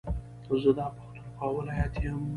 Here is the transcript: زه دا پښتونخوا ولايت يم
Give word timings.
زه 0.61 0.71
دا 0.77 0.87
پښتونخوا 0.95 1.47
ولايت 1.57 1.93
يم 2.05 2.19